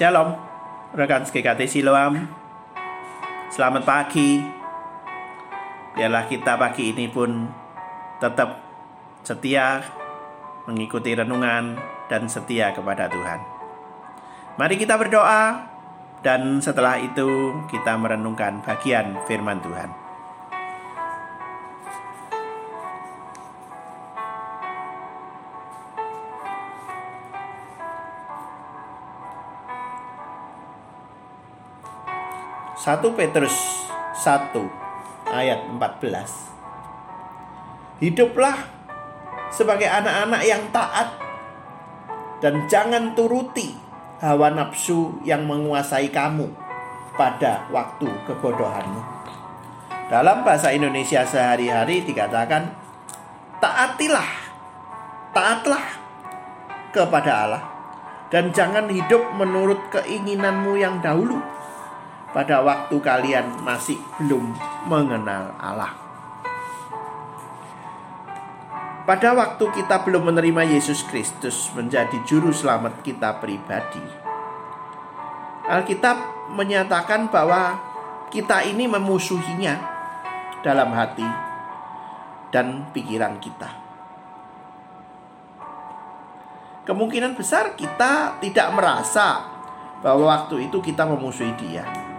[0.00, 0.32] Shalom,
[0.96, 2.24] rekan GKT Siloam.
[3.52, 4.40] Selamat pagi.
[5.92, 7.44] Biarlah kita pagi ini pun
[8.16, 8.64] tetap
[9.20, 9.84] setia
[10.64, 11.76] mengikuti renungan
[12.08, 13.44] dan setia kepada Tuhan.
[14.56, 15.68] Mari kita berdoa
[16.24, 19.92] dan setelah itu kita merenungkan bagian firman Tuhan.
[32.80, 33.52] 1 Petrus
[34.24, 34.56] 1
[35.28, 38.56] ayat 14 Hiduplah
[39.52, 41.12] sebagai anak-anak yang taat
[42.40, 43.76] dan jangan turuti
[44.24, 46.48] hawa nafsu yang menguasai kamu
[47.20, 49.04] pada waktu kebodohanmu.
[50.08, 52.64] Dalam bahasa Indonesia sehari-hari dikatakan
[53.60, 54.32] taatilah,
[55.36, 55.84] taatlah
[56.96, 57.64] kepada Allah
[58.32, 61.60] dan jangan hidup menurut keinginanmu yang dahulu
[62.30, 64.54] pada waktu kalian masih belum
[64.86, 65.94] mengenal Allah.
[69.02, 74.04] Pada waktu kita belum menerima Yesus Kristus menjadi juru selamat kita pribadi,
[75.66, 77.74] Alkitab menyatakan bahwa
[78.30, 79.82] kita ini memusuhinya
[80.62, 81.26] dalam hati
[82.54, 83.70] dan pikiran kita.
[86.86, 89.46] Kemungkinan besar kita tidak merasa
[90.02, 92.09] bahwa waktu itu kita memusuhi Dia.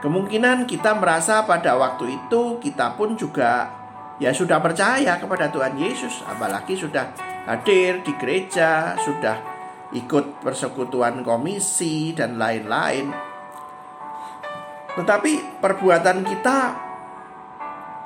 [0.00, 3.68] Kemungkinan kita merasa pada waktu itu kita pun juga
[4.16, 7.12] ya sudah percaya kepada Tuhan Yesus, apalagi sudah
[7.44, 9.36] hadir di gereja, sudah
[9.92, 13.12] ikut persekutuan komisi dan lain-lain.
[14.96, 16.58] Tetapi perbuatan kita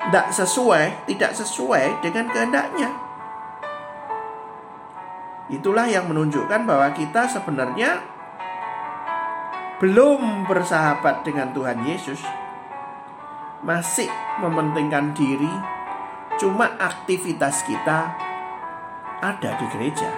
[0.05, 2.89] tidak sesuai, tidak sesuai dengan kehendaknya.
[5.47, 8.14] Itulah yang menunjukkan bahwa kita sebenarnya
[9.75, 12.23] belum bersahabat dengan Tuhan Yesus,
[13.59, 14.07] masih
[14.39, 15.51] mementingkan diri,
[16.39, 18.15] cuma aktivitas kita
[19.19, 20.11] ada di gereja.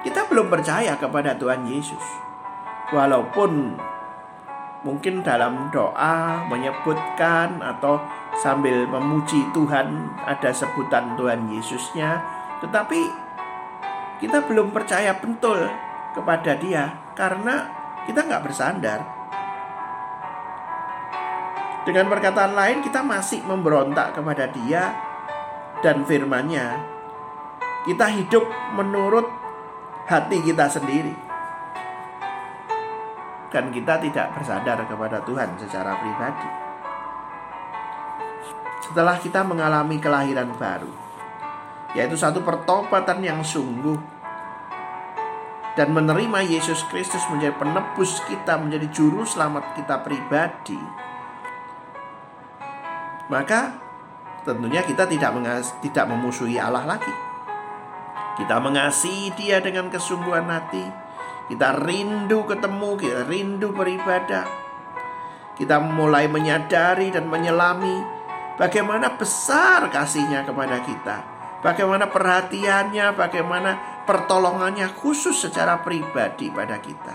[0.00, 2.00] Kita belum percaya kepada Tuhan Yesus,
[2.96, 3.76] walaupun
[4.80, 8.00] mungkin dalam doa menyebutkan atau
[8.40, 12.24] sambil memuji Tuhan ada sebutan Tuhan Yesusnya,
[12.64, 13.00] tetapi
[14.24, 15.68] kita belum percaya betul
[16.16, 17.68] kepada Dia karena
[18.08, 19.00] kita nggak bersandar.
[21.84, 24.96] Dengan perkataan lain, kita masih memberontak kepada Dia
[25.84, 26.80] dan firman-Nya.
[27.84, 29.28] Kita hidup menurut
[30.08, 31.12] hati kita sendiri.
[33.52, 36.48] Dan kita tidak bersandar kepada Tuhan secara pribadi.
[38.80, 40.92] Setelah kita mengalami kelahiran baru,
[41.92, 44.19] yaitu satu pertobatan yang sungguh
[45.80, 50.76] dan menerima Yesus Kristus menjadi penebus kita, menjadi juru selamat kita pribadi,
[53.32, 53.80] maka
[54.44, 55.32] tentunya kita tidak
[55.80, 57.08] tidak memusuhi Allah lagi.
[58.36, 60.84] Kita mengasihi Dia dengan kesungguhan hati.
[61.48, 64.44] Kita rindu ketemu, kita rindu beribadah.
[65.56, 68.04] Kita mulai menyadari dan menyelami
[68.60, 71.16] bagaimana besar kasihnya kepada kita.
[71.64, 77.14] Bagaimana perhatiannya, bagaimana pertolongannya khusus secara pribadi pada kita.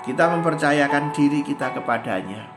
[0.00, 2.48] Kita mempercayakan diri kita kepadanya.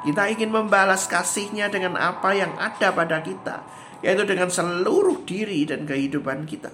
[0.00, 3.62] Kita ingin membalas kasihnya dengan apa yang ada pada kita,
[4.00, 6.72] yaitu dengan seluruh diri dan kehidupan kita.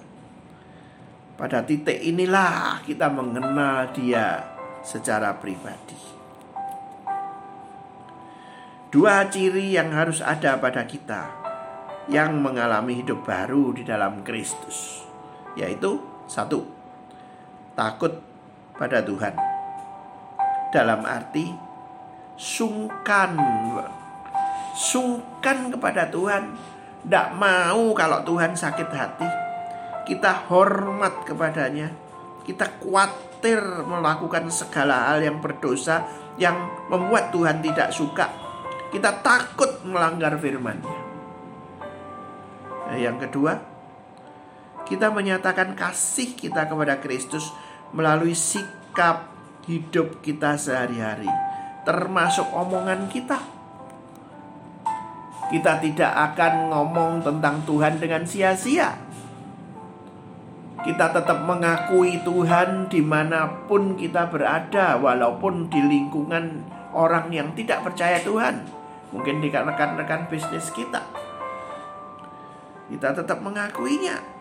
[1.37, 4.41] Pada titik inilah kita mengenal Dia
[4.81, 5.99] secara pribadi.
[8.87, 11.46] Dua ciri yang harus ada pada kita
[12.07, 15.03] yang mengalami hidup baru di dalam Kristus,
[15.59, 16.63] yaitu satu,
[17.75, 18.23] takut
[18.79, 19.35] pada Tuhan.
[20.71, 21.51] Dalam arti
[22.39, 23.35] sungkan,
[24.75, 26.55] sungkan kepada Tuhan,
[27.03, 29.29] tidak mau kalau Tuhan sakit hati.
[30.07, 31.91] Kita hormat kepadanya,
[32.47, 36.07] kita khawatir melakukan segala hal yang berdosa
[36.39, 36.55] yang
[36.87, 38.31] membuat Tuhan tidak suka.
[38.87, 40.96] Kita takut melanggar firman-Nya.
[42.95, 43.59] Yang kedua,
[44.87, 47.51] kita menyatakan kasih kita kepada Kristus
[47.91, 49.27] melalui sikap
[49.67, 51.27] hidup kita sehari-hari,
[51.83, 53.35] termasuk omongan kita.
[55.51, 58.95] Kita tidak akan ngomong tentang Tuhan dengan sia-sia.
[60.83, 66.63] Kita tetap mengakui Tuhan di mana pun kita berada, walaupun di lingkungan
[66.95, 68.63] orang yang tidak percaya Tuhan,
[69.11, 71.16] mungkin di rekan-rekan bisnis kita
[72.87, 74.39] kita tetap mengakuinya.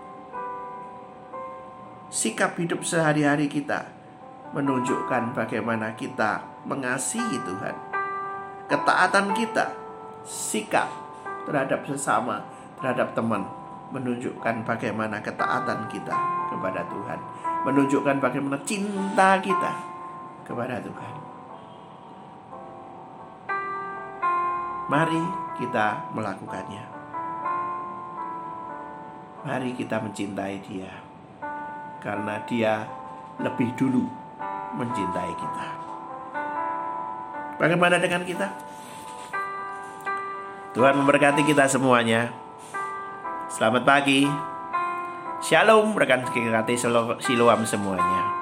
[2.07, 3.83] sikap hidup sehari-hari kita
[4.55, 7.77] menunjukkan bagaimana kita mengasihi Tuhan.
[8.71, 9.75] Ketaatan kita,
[10.25, 10.87] sikap
[11.45, 12.47] terhadap sesama,
[12.79, 13.43] terhadap teman,
[13.91, 16.15] menunjukkan bagaimana ketaatan kita
[16.51, 17.19] kepada Tuhan,
[17.67, 19.73] menunjukkan bagaimana cinta kita
[20.47, 21.15] kepada Tuhan.
[24.87, 25.23] Mari
[25.59, 26.96] kita melakukannya.
[29.47, 30.91] Mari kita mencintai Dia,
[32.03, 32.83] karena Dia
[33.39, 34.03] lebih dulu
[34.75, 35.67] mencintai kita.
[37.55, 38.51] Bagaimana dengan kita?
[40.75, 42.35] Tuhan memberkati kita semuanya.
[43.47, 44.27] Selamat pagi.
[45.39, 46.91] Shalom rekan kekasih
[47.23, 48.36] Siloam semuanya.